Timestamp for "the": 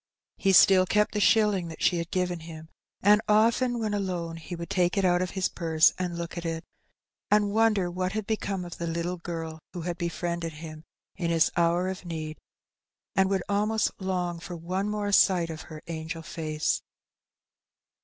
1.13-1.19, 8.79-8.87